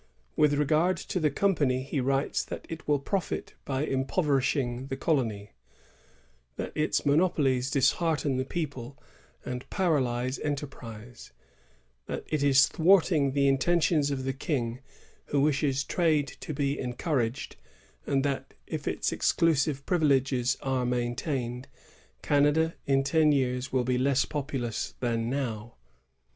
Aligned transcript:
With 0.35 0.55
regard 0.55 0.97
to 0.97 1.19
the 1.19 1.29
company, 1.29 1.83
he 1.83 1.99
writes 2.01 2.43
that 2.45 2.65
it 2.67 2.87
will 2.87 2.97
profit 2.97 3.53
by 3.65 3.83
impoverishing 3.85 4.87
the 4.87 4.97
colony; 4.97 5.51
that 6.55 6.71
its 6.73 7.05
monopolies 7.05 7.69
dishearten 7.69 8.37
the 8.37 8.43
people 8.43 8.97
and 9.45 9.69
paralyze 9.69 10.39
enter 10.39 10.65
prise; 10.65 11.33
that 12.07 12.23
it 12.25 12.41
is 12.41 12.65
thwarting 12.67 13.33
the 13.33 13.47
intentions 13.47 14.09
of 14.09 14.23
the 14.23 14.33
King, 14.33 14.79
who 15.25 15.39
wishes 15.39 15.83
trade 15.83 16.29
to 16.39 16.51
be 16.51 16.79
encouraged; 16.79 17.55
and 18.07 18.25
that 18.25 18.55
if 18.65 18.87
its 18.87 19.11
exclusive 19.11 19.85
privileges 19.85 20.57
are 20.63 20.83
maintained, 20.83 21.67
Canada 22.23 22.73
in 22.87 23.03
t6n 23.03 23.35
years 23.35 23.71
will 23.71 23.83
be 23.83 23.99
less 23.99 24.25
populous 24.25 24.95
than 24.99 25.29
now. 25.29 25.75